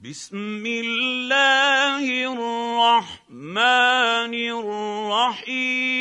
[0.00, 4.32] بسم الله الرحمن
[5.12, 6.00] الرحيم.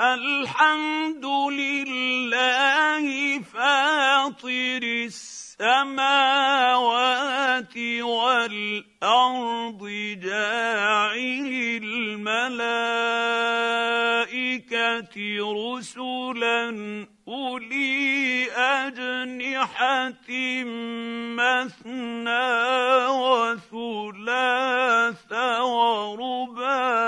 [0.00, 3.04] الحمد لله
[3.42, 6.06] فاطر السماوات
[8.06, 9.82] والأرض
[10.22, 11.50] جاعل
[11.82, 12.46] الملائكة
[15.52, 20.30] رسلا أولي أجنحة
[21.34, 22.46] مثنى
[23.06, 24.52] وثلاث
[25.62, 27.06] ورباع.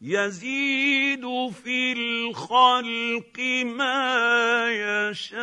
[0.00, 4.66] يزيد في الخلق ما
[5.10, 5.40] يشاء.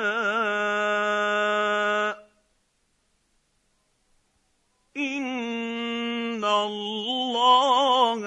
[4.99, 8.21] ان الله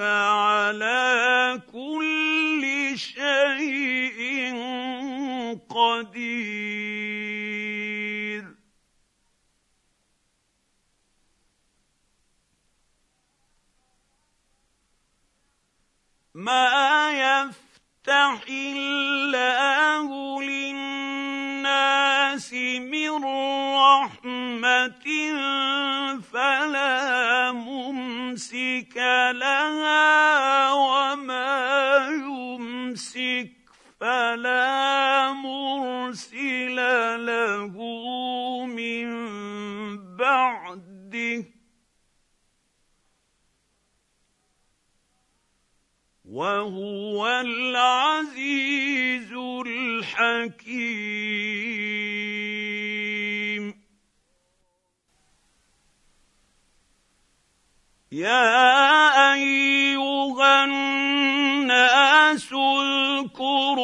[58.11, 63.81] يا أيها الناس اذكروا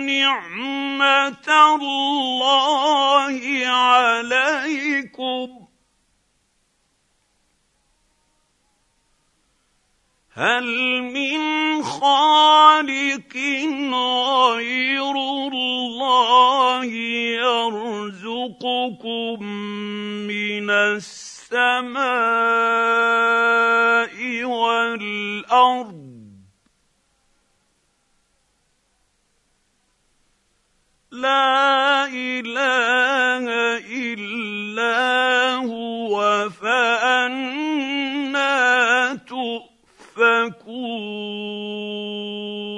[0.00, 5.59] نعمة الله عليكم.
[10.32, 13.36] هل من خالق
[14.54, 16.84] غير الله
[17.42, 19.42] يرزقكم
[20.30, 22.04] من السماء
[24.44, 26.00] والأرض؟
[31.10, 33.46] لا إله
[33.90, 37.69] إلا هو فانا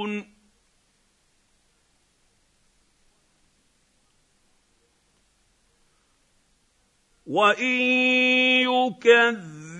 [0.02, 0.32] تؤفكون
[7.26, 7.64] وان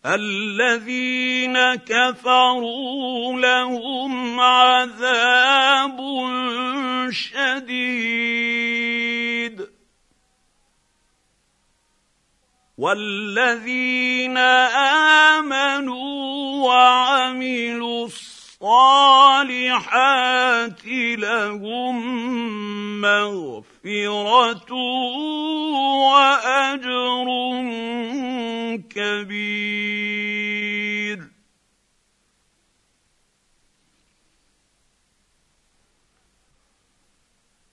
[0.05, 5.99] الذين كفروا لهم عذاب
[7.09, 8.49] شديد.
[12.77, 14.37] والذين
[15.37, 18.28] آمنوا وعملوا الصالحات
[21.15, 21.95] لهم
[23.01, 24.73] مغفرة
[26.03, 27.27] وأجر
[28.89, 29.99] كبير.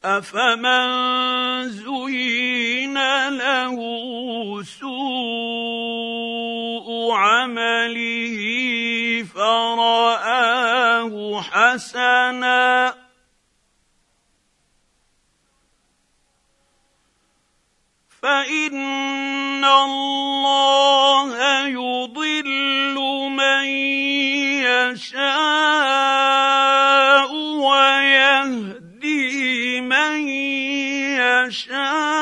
[0.05, 2.99] أفمن زين
[3.29, 3.77] له
[4.63, 4.97] سوء
[7.13, 8.37] عمله
[11.11, 12.95] فراه حسنا.
[18.23, 21.29] فإن الله
[21.67, 22.95] يضل
[23.31, 23.65] من
[24.95, 25.33] يشاء
[27.69, 29.11] ويهدي
[29.81, 30.29] من
[31.19, 32.17] يشاء.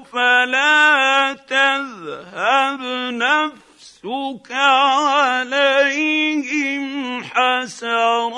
[0.00, 2.80] فلا تذهب
[3.12, 3.63] نفسك
[4.52, 5.64] عليهم
[7.24, 8.34] حسرات.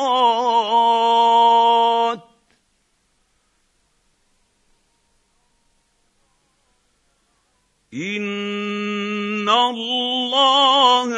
[7.94, 11.08] إن الله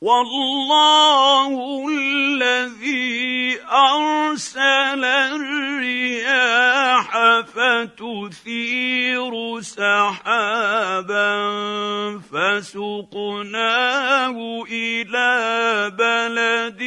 [0.00, 7.10] والله الذي أرسل الرياح
[7.40, 11.28] فتثير سحابا
[12.30, 14.36] فسقناه
[14.70, 15.32] إلى
[15.98, 16.82] بلد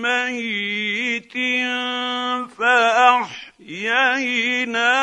[0.00, 1.36] ميت
[3.68, 4.94] فأحيينا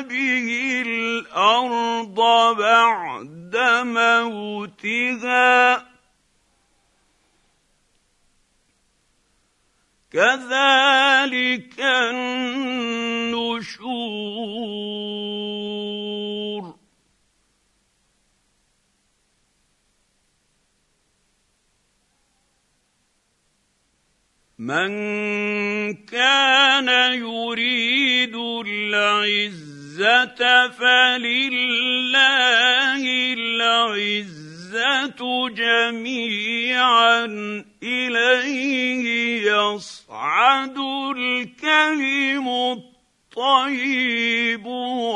[0.00, 0.48] به
[0.86, 2.18] الأرض
[2.56, 5.91] بعد موتها
[10.12, 12.32] كذلك النشور.
[24.58, 24.92] من
[25.94, 28.36] كان يريد
[28.66, 29.88] العزة
[30.68, 32.22] فلله
[33.32, 34.51] العزة.
[34.74, 37.24] العزه جميعا
[37.82, 40.78] اليه يصعد
[41.16, 42.48] الكلم
[43.36, 44.66] الطيب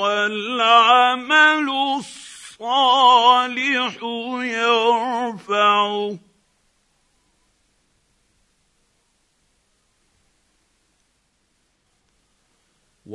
[0.00, 3.96] والعمل الصالح
[4.42, 6.18] يرفعه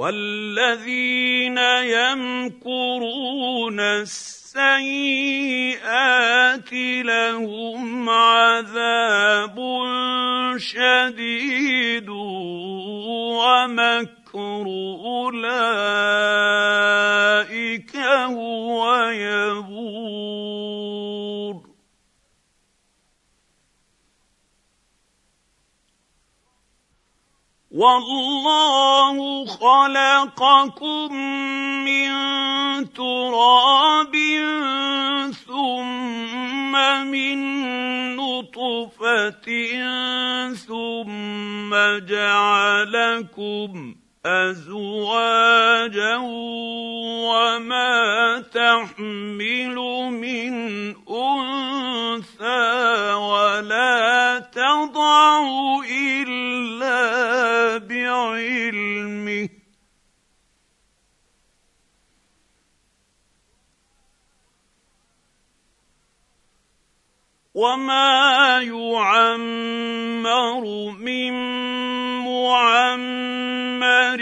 [0.02, 1.58] والذين
[1.94, 4.64] يمكرون السيئات
[7.06, 9.58] لهم عذاب
[10.58, 12.10] شديد
[13.40, 14.66] ومكر
[15.06, 15.62] اولئك
[18.26, 20.52] هو يبور
[27.72, 31.16] والله خلقكم
[31.88, 32.12] من
[32.94, 34.16] تراب
[35.48, 36.72] ثم
[37.08, 37.40] من
[38.16, 39.48] نطفة
[40.54, 41.72] ثم
[42.12, 43.96] جعلكم
[44.26, 46.18] أزواجا
[47.28, 49.76] وما تحمل
[50.12, 50.54] من
[51.10, 52.64] أنثى
[53.14, 55.42] ولا تضع
[55.90, 56.41] إلا
[67.62, 70.64] وما يعمر
[70.98, 71.34] من
[72.26, 74.22] معمر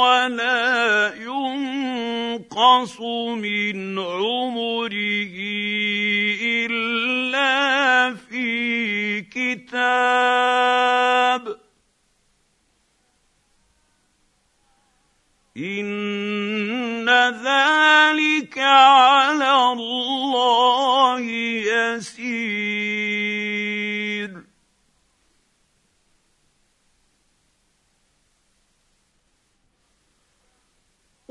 [0.00, 3.00] ولا ينقص
[3.36, 5.36] من عمره
[6.64, 10.44] الا في كتاب
[15.56, 17.08] ان
[17.44, 22.13] ذلك على الله يسير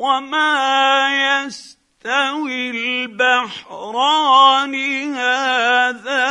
[0.03, 2.69] وما يستوي
[3.05, 4.75] البحران
[5.15, 6.25] هذا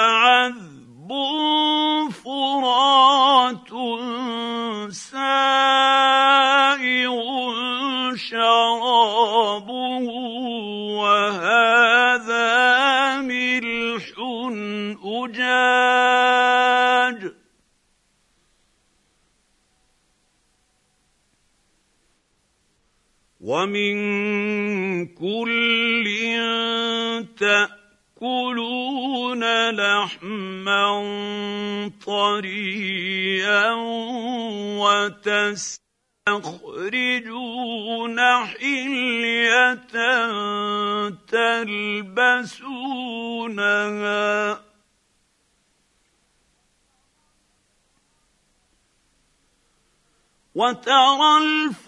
[0.00, 1.10] عذب
[2.24, 3.67] فرات.
[23.68, 26.06] ومن كل
[28.20, 30.88] تأكلون لحما
[32.06, 33.72] طريا
[34.80, 35.78] وتستخرجون
[38.46, 39.76] حلية
[41.28, 42.58] تلبسونها.
[50.58, 51.27] وترى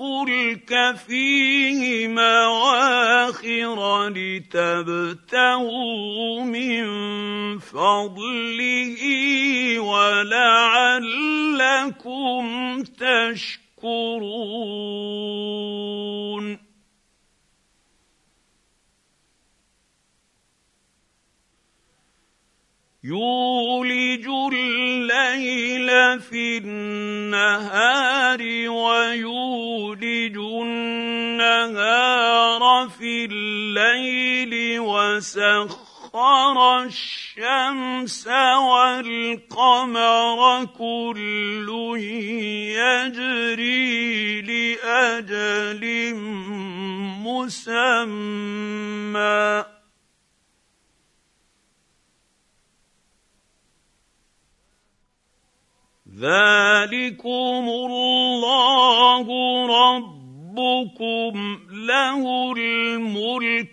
[0.01, 5.65] الفلك فيه مواخر لتبتغوا
[6.45, 6.85] من
[7.59, 8.99] فضله
[9.79, 11.03] ولعلكم
[12.83, 13.61] تشكرون.
[23.05, 29.40] يولج الليل في النهار ويولج
[31.71, 38.27] النهار في الليل وسخر الشمس
[38.69, 41.69] والقمر كل
[42.75, 46.15] يجري لأجل
[47.23, 48.11] مسمى.
[56.21, 59.27] ذلكم الله
[60.61, 63.71] ربكم له الملك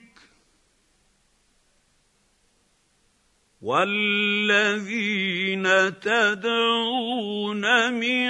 [3.62, 5.64] والذين
[6.00, 8.28] تدعون من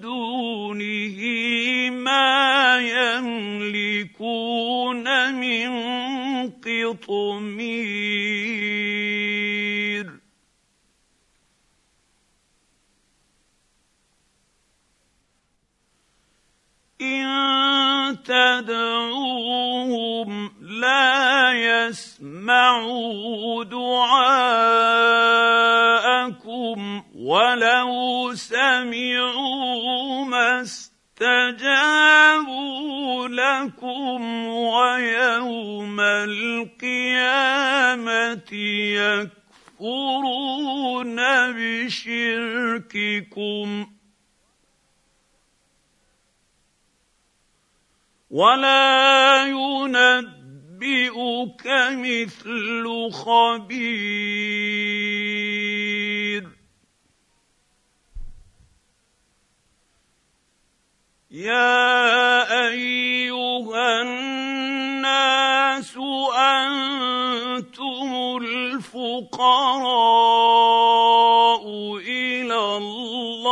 [0.00, 1.18] دونه
[1.90, 2.78] ما
[3.18, 5.70] يملكون من
[6.50, 8.08] قطمير
[17.00, 18.22] ان
[18.60, 21.52] تدعوهم لا
[21.88, 22.84] يسمعوا
[23.64, 24.78] دعاءكم
[27.14, 31.68] ولو سمعوا ما استجابوا
[33.28, 37.32] لكم ويوم القيامة
[39.80, 41.18] يكفرون
[41.88, 43.18] بشرككم.
[48.30, 51.18] ولا ينبئك
[51.96, 54.58] مثل خبير
[61.30, 65.96] يا ايها الناس
[66.36, 68.10] أنتم
[68.42, 69.28] الفقراء
[71.96, 73.47] إلى الله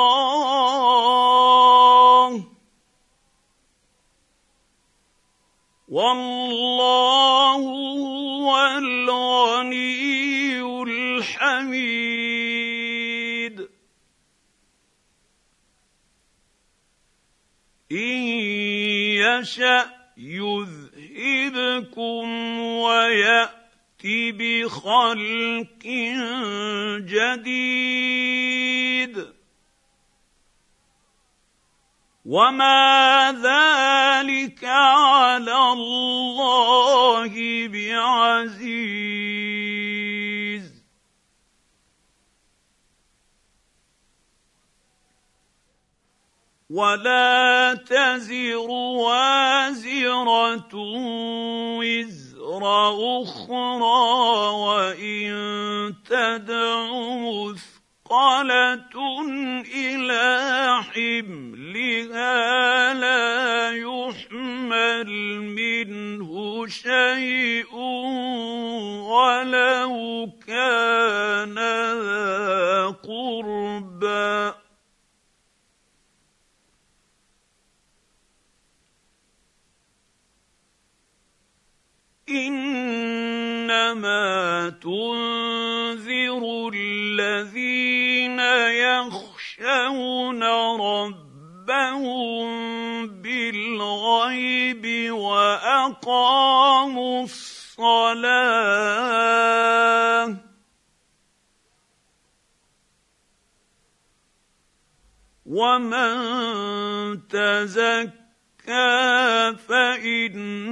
[5.88, 12.06] والله هو الغني الحميد.
[17.92, 18.22] إن
[19.22, 21.78] يشأ يذهبكم
[22.60, 23.56] ويأت
[24.06, 25.86] بخلق
[27.00, 27.86] جديد.
[32.26, 37.32] وما ذلك على الله
[37.68, 39.06] بعزيز
[46.70, 50.74] ولا تزر وازره
[51.78, 52.62] وزر
[53.22, 54.02] أخرى
[54.66, 56.90] وان تدع
[58.06, 58.86] مثقلة
[59.74, 62.34] إلى حملها
[62.94, 65.10] لا يحمل
[65.42, 67.74] منه شيء
[69.10, 74.54] ولو كان ذا قربى.
[82.28, 83.76] إنما
[84.82, 85.35] تنذر
[89.96, 90.42] يخشون
[90.80, 92.46] ربهم
[93.22, 96.44] بالغيب واقاموا
[97.24, 98.76] الصلاه
[105.46, 108.16] ومن تزكى
[109.68, 110.66] فانما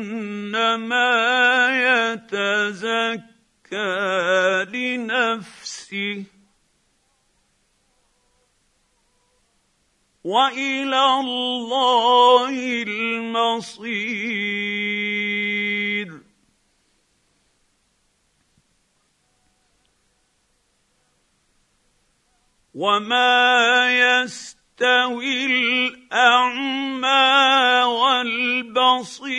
[2.12, 3.34] يتزكى
[4.72, 6.33] لنفسه
[10.24, 14.24] وإلى الله المصير.
[22.74, 27.12] وما يستوي الاعمى
[27.84, 29.34] والبصير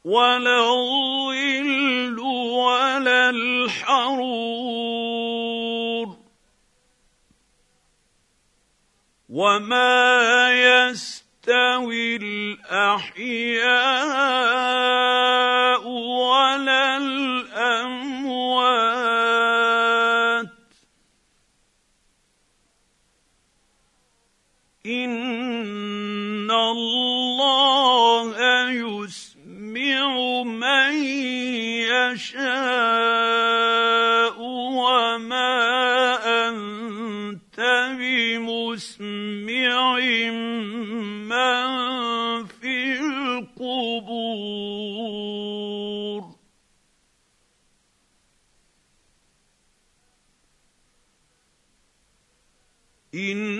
[0.05, 4.35] ولا الظل ولا الحرور.
[9.29, 13.09] وما يستوي الأحياء
[15.89, 18.05] ولا الأموات.
[24.87, 25.24] إن
[32.15, 32.47] يشاء
[34.41, 35.55] وما
[36.49, 37.59] أنت
[37.99, 39.77] بمسمع
[41.31, 44.05] من في القبور.
[53.15, 53.54] إن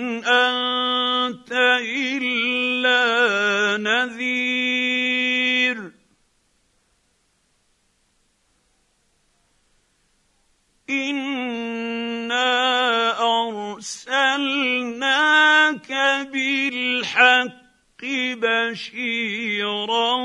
[18.35, 20.15] بشيرا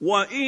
[0.03, 0.43] وان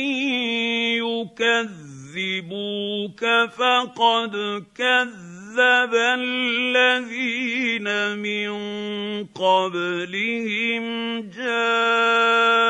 [2.15, 3.21] يكذبوك
[3.57, 7.89] فقد كذب الذين
[8.19, 8.51] من
[9.27, 10.85] قبلهم
[11.31, 12.65] جاءتهم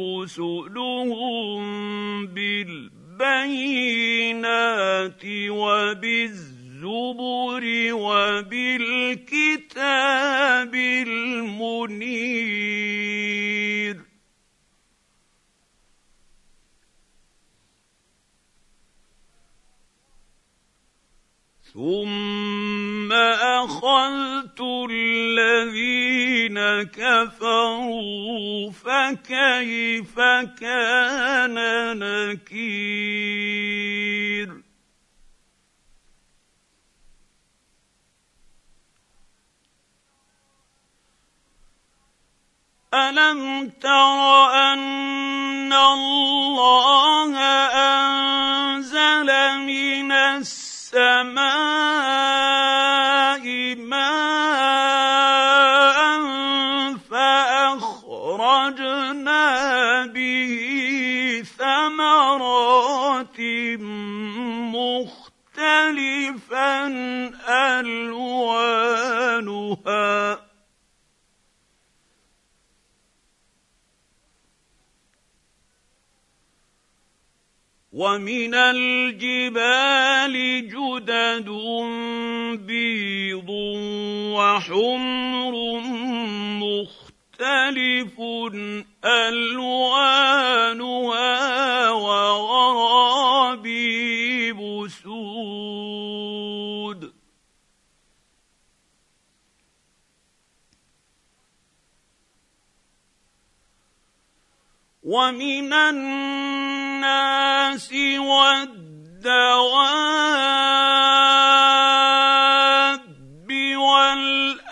[0.00, 1.25] رسلهم
[77.96, 80.34] ومن الجبال
[80.68, 81.48] جدد
[82.66, 83.50] بيض
[84.36, 85.54] وحمر
[86.60, 88.16] مختلف
[89.04, 90.20] ألوانها
[91.90, 93.40] وغرابيب
[94.88, 96.15] سود
[105.06, 107.88] ومن الناس
[108.18, 109.06] والدواب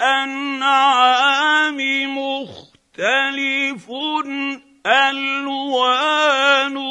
[0.03, 1.79] والأنعام
[2.19, 3.87] مختلف
[4.87, 6.85] ألوانه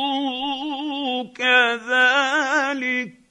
[1.36, 3.24] كذلك.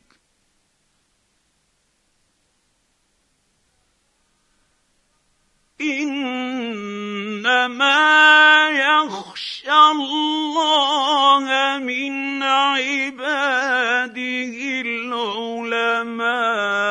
[5.81, 8.12] يخشى
[10.03, 14.13] الله من عباده
[14.87, 16.82] العلماء.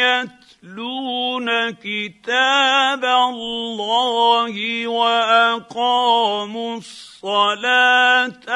[0.00, 8.46] يتلون كتاب الله وأقاموا الصلاة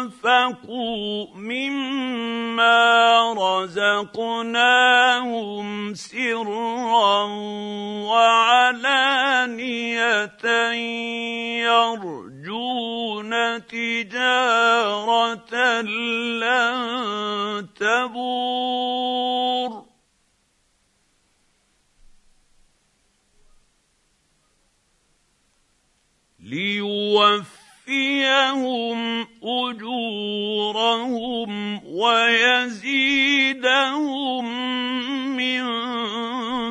[0.00, 2.80] وأنفقوا مما
[3.62, 4.80] رزقناهم
[5.94, 7.24] سرا
[8.10, 9.50] وعلانية
[12.70, 19.10] يرجون تجارة لن تبور.
[26.40, 27.80] ليوفيهم
[29.42, 30.70] أجورهم
[31.84, 33.00] ويزيدهم
[35.36, 35.64] من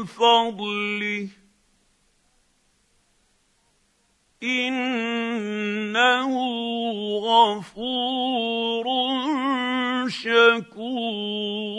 [0.05, 1.38] فضله.
[4.43, 6.33] إنه
[7.19, 8.85] غفور
[10.09, 11.69] شكور.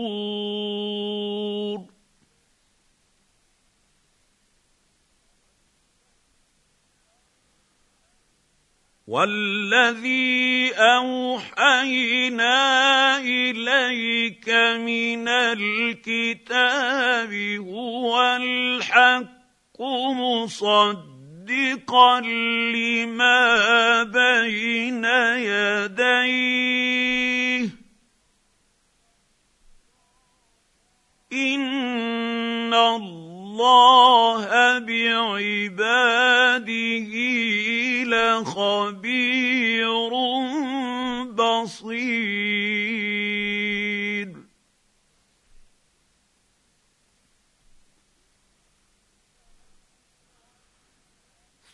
[9.11, 12.59] والذي أوحينا
[13.19, 14.49] إليك
[14.87, 19.81] من الكتاب هو الحق
[21.51, 25.05] مصدقا لما بين
[25.39, 26.81] يديه.
[31.33, 36.67] إن الله بعباده
[38.05, 40.11] لخبير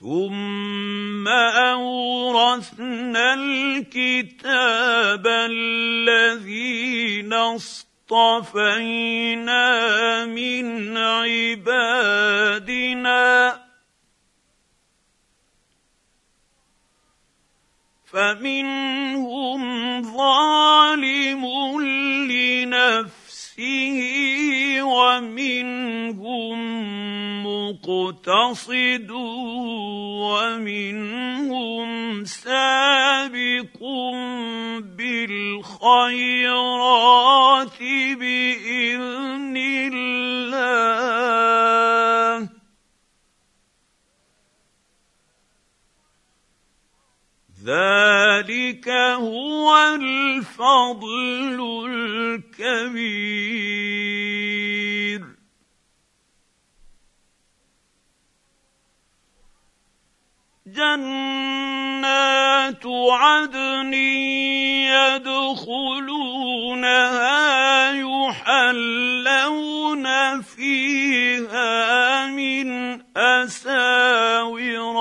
[0.06, 1.26] ثم
[1.74, 8.66] أورثنا الكتاب الذين اصطفينا
[10.26, 12.06] من عبادنا.
[18.06, 19.62] فمنهم
[20.02, 21.42] ظالم
[22.30, 23.25] لنفسه
[24.82, 26.58] ومنهم
[27.46, 29.10] مقتصد
[30.26, 31.88] ومنهم
[32.24, 33.78] سابق
[34.96, 36.18] بالخيرات
[38.20, 40.76] بإذن الله.
[47.66, 51.58] ذلك هو الفضل
[51.90, 53.25] الكبير.
[63.12, 63.94] عدن
[65.16, 70.06] يدخلونها يحلون
[70.42, 74.95] فيها من أساور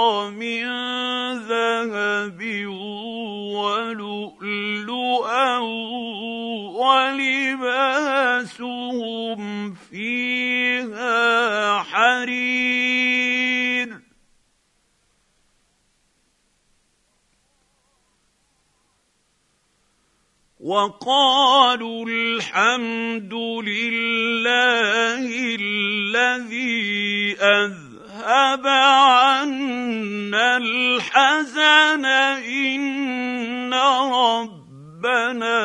[20.76, 23.34] وقالوا الحمد
[23.64, 32.06] لله الذي أذهب عنا الحزن.
[32.06, 33.74] إن
[34.14, 35.60] ربنا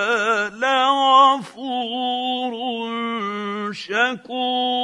[0.54, 2.52] لغفور
[3.72, 4.80] شكور.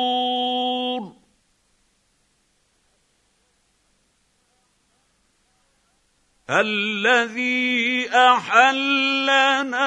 [6.50, 9.82] الذي أحلنا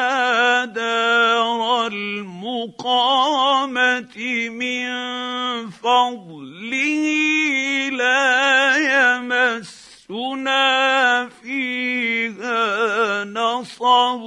[0.65, 3.39] دار المقامة
[4.49, 4.89] من
[5.69, 7.05] فضله
[7.95, 8.75] لا
[9.15, 10.59] يمسنا
[11.29, 14.21] فيها نصب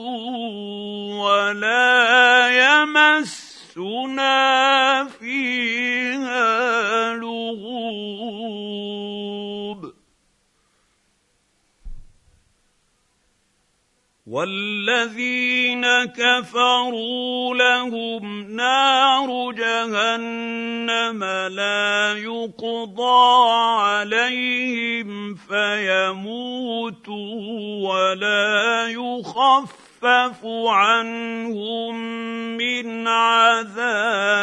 [1.20, 4.32] ولا يمسنا
[5.04, 5.21] فيها
[14.32, 27.12] والذين كفروا لهم نار جهنم لا يقضى عليهم فيموتوا
[27.88, 31.94] ولا يخفف عنهم
[32.56, 34.42] من عذابها.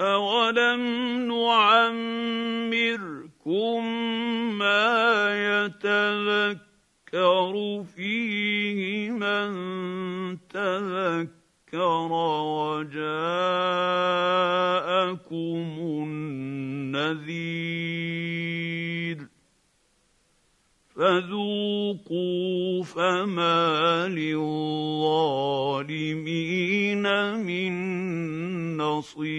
[0.00, 0.82] أولم
[1.28, 2.70] نعمركم
[4.58, 5.28] ما
[5.64, 7.54] يتذكر
[7.96, 9.50] فيه من
[10.48, 12.12] تذكر
[12.72, 13.10] وجاءكم
[16.96, 18.59] النذير
[21.00, 24.54] فذوقوا فما للظالمين
[27.34, 27.72] من
[28.76, 29.30] نصير.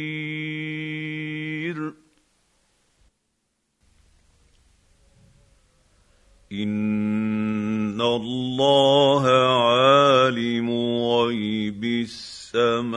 [6.52, 10.69] ان الله عالم
[11.06, 12.91] غيب السماوات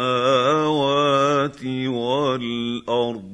[1.87, 3.34] والارض.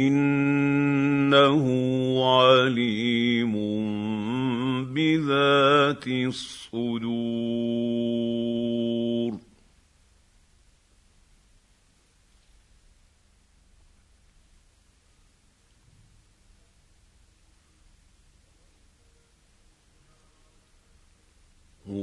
[0.00, 1.64] إنه
[2.24, 3.52] عليم
[4.94, 7.81] بذات الصدور.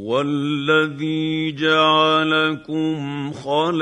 [0.10, 3.80] هو الذي جعلكم خلائف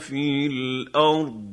[0.00, 1.50] في الأرض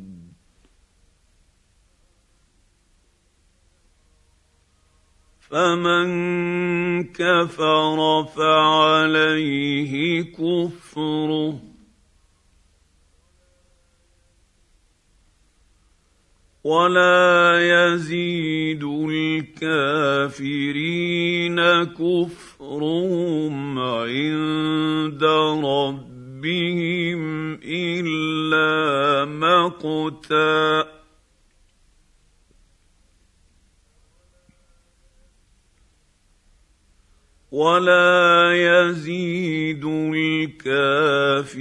[5.40, 6.08] فمن
[7.04, 11.60] كفر فعليه كفره
[16.68, 18.84] ولا يزيد
[19.64, 20.76] الكافرين
[21.96, 25.24] كفرهم عند
[25.64, 27.22] ربهم
[27.64, 30.87] الا مقتا
[37.58, 39.86] ولا يزيد
[40.66, 41.56] الكافرين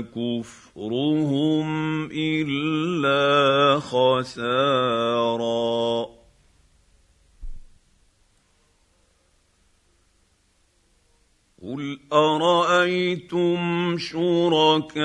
[0.00, 1.68] كفرهم
[2.12, 5.36] إلا خسارا.
[11.66, 13.58] قل ارايتم
[13.98, 15.02] شركاءكم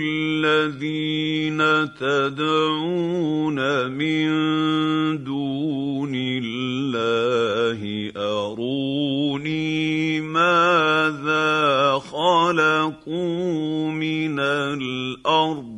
[0.00, 1.60] الذين
[1.94, 4.28] تدعون من
[5.24, 15.69] دون الله اروني ماذا خلقوا من الأرض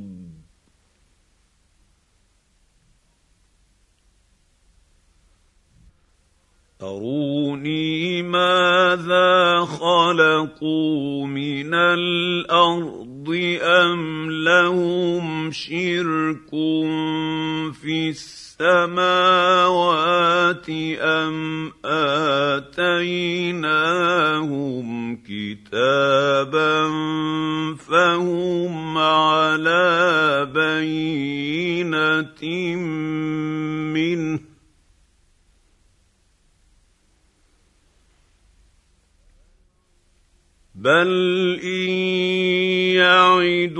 [6.83, 16.51] اروني ماذا خلقوا من الأرض ام لهم شرك
[17.83, 19.33] في السماوات
[21.01, 23.53] ام اتيناهم
[25.17, 26.12] كتابا
[40.83, 41.91] بل ان
[42.99, 43.79] يعد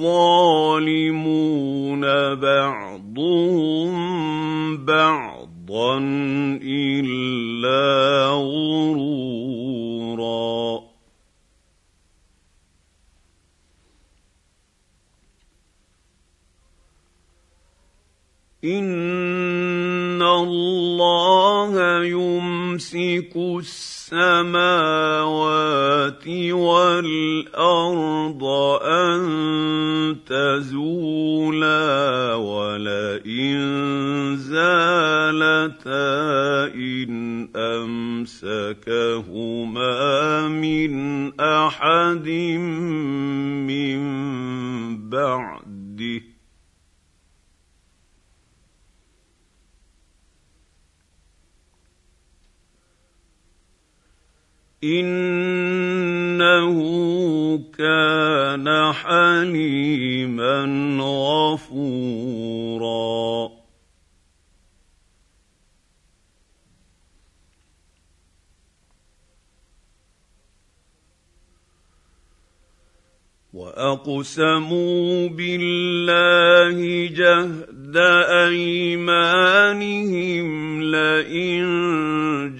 [0.00, 0.74] الظالمون
[2.34, 3.94] بعضهم
[4.84, 5.98] بعضا
[6.62, 9.04] الا غرورا.
[18.64, 25.24] ان الله يمسك السماء السماوات
[26.52, 28.44] والأرض
[28.84, 31.84] أن تزولا
[32.34, 33.56] ولئن
[34.36, 35.94] زالتا
[36.74, 39.08] إن أمسكهما
[40.48, 42.28] من أحد
[43.64, 44.00] من
[45.08, 46.34] بعده
[54.84, 56.78] إنه
[57.78, 60.64] كان حليما
[61.00, 62.44] غفورا.
[73.54, 77.73] وأقسموا بالله جهد
[78.46, 79.84] أيمانهم
[80.82, 81.64] لئن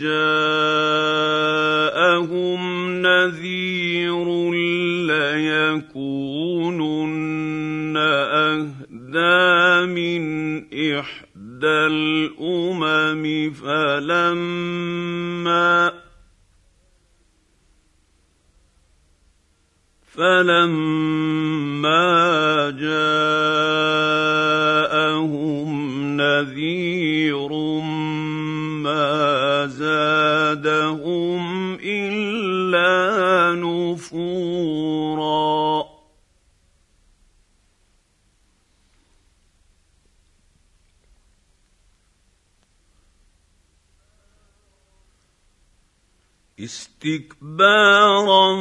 [0.01, 1.35] جاءهم
[3.03, 4.51] نذير
[5.75, 7.14] ليكونن
[7.97, 10.25] أهدى من
[10.99, 14.85] إحدى الأمم فلما
[20.14, 22.01] فلما
[22.81, 23.63] جاءهم
[26.44, 27.48] نذير
[28.85, 31.42] ما زادهم
[31.85, 35.24] إلا نفورا.
[47.05, 48.57] استكبارا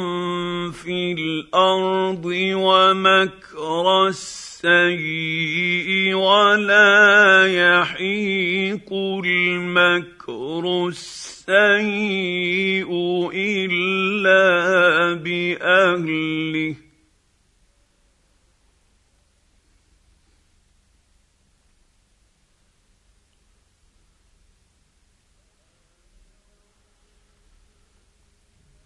[0.70, 8.92] في الأرض ومكر السيء ولا يحيق
[9.24, 12.90] المكر السيء
[13.34, 14.44] إلا
[15.24, 16.83] بأهله.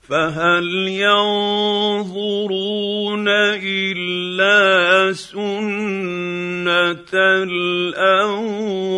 [0.08, 2.08] فهل ينظرون
[3.28, 8.88] إلا سنة الأولين؟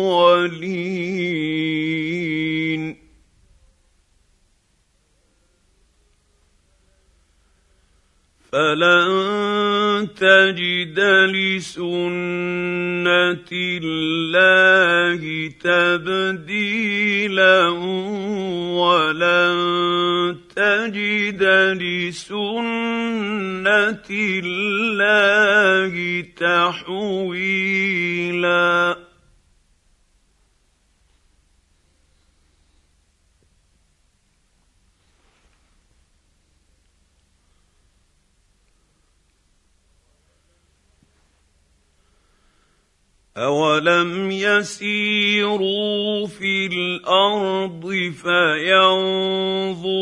[8.51, 9.11] فلن
[10.15, 10.99] تجد
[11.35, 11.91] لسنة
[13.51, 15.21] الله
[15.63, 17.59] تبديلا
[18.79, 19.57] ولن
[20.61, 21.41] تجد
[21.81, 22.61] لسنة
[24.11, 25.93] الله
[26.37, 27.81] تحويلا.
[43.37, 48.11] اولم يسيروا في الأرض
[49.31, 50.01] فينظروا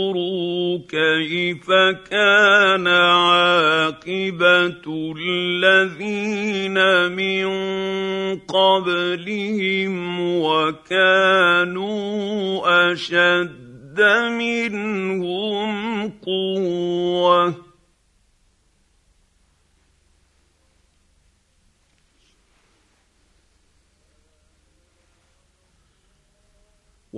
[0.90, 1.72] كيف
[2.10, 4.34] كان عاقبه
[5.20, 6.78] الذين
[7.12, 7.46] من
[8.40, 11.82] قبلهم وكانوا
[12.92, 14.02] اشد
[14.40, 17.69] منهم قوه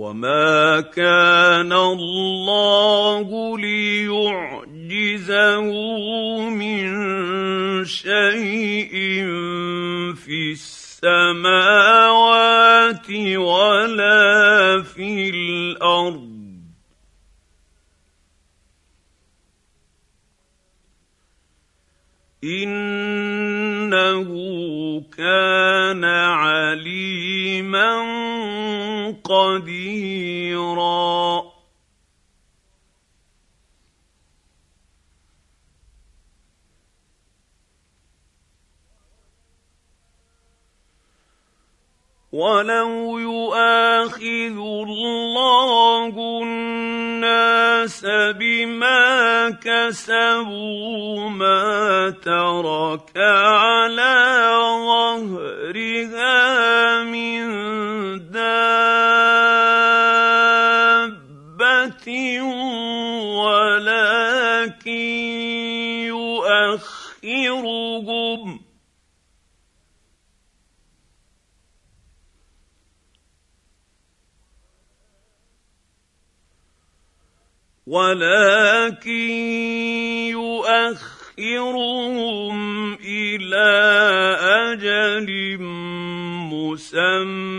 [0.02, 5.30] وما كان الله ليعجزه
[6.50, 6.84] من
[7.84, 8.92] شيء
[10.14, 11.50] في السماوات
[13.36, 16.32] ولا في الأرض
[23.92, 27.92] إنه كان عليما
[29.24, 30.62] قديرا.
[42.32, 46.14] ولو يؤاخذ الله
[47.82, 48.06] الناس
[48.38, 54.50] بما كسبوا ما ترك على
[54.86, 56.32] ظهرها
[57.04, 57.61] من
[77.92, 79.30] ولكن
[81.38, 82.56] يؤخرهم
[82.94, 83.68] إلى
[84.72, 85.58] أجل
[86.48, 87.52] مسمى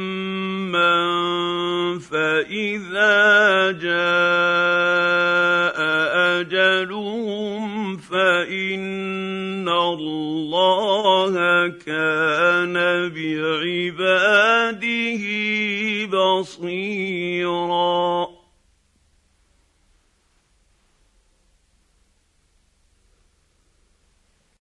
[2.09, 5.13] فإذا جاء
[6.41, 11.33] أجلهم فإن الله
[11.85, 12.73] كان
[13.13, 14.83] بعباده
[16.09, 17.93] بصيرا